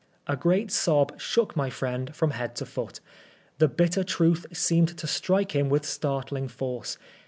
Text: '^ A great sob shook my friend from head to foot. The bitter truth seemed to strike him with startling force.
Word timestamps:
'^ 0.01 0.03
A 0.25 0.35
great 0.35 0.71
sob 0.71 1.21
shook 1.21 1.55
my 1.55 1.69
friend 1.69 2.15
from 2.15 2.31
head 2.31 2.55
to 2.55 2.65
foot. 2.65 3.01
The 3.59 3.67
bitter 3.67 4.03
truth 4.03 4.47
seemed 4.51 4.97
to 4.97 5.05
strike 5.05 5.51
him 5.55 5.69
with 5.69 5.85
startling 5.85 6.47
force. 6.47 6.97